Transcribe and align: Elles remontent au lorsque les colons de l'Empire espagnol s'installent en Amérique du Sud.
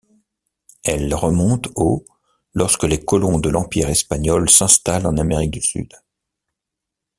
Elles 0.83 1.13
remontent 1.13 1.69
au 1.75 2.03
lorsque 2.55 2.85
les 2.85 3.05
colons 3.05 3.37
de 3.37 3.49
l'Empire 3.49 3.87
espagnol 3.87 4.49
s'installent 4.49 5.05
en 5.05 5.17
Amérique 5.19 5.51
du 5.51 5.61
Sud. 5.61 5.93